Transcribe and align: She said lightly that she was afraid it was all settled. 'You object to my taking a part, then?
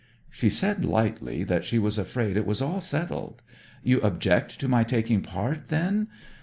She 0.31 0.49
said 0.49 0.83
lightly 0.83 1.43
that 1.43 1.63
she 1.63 1.77
was 1.77 1.99
afraid 1.99 2.35
it 2.35 2.47
was 2.47 2.59
all 2.59 2.81
settled. 2.81 3.43
'You 3.83 4.01
object 4.01 4.59
to 4.61 4.67
my 4.67 4.83
taking 4.83 5.17
a 5.19 5.27
part, 5.27 5.67
then? 5.67 6.07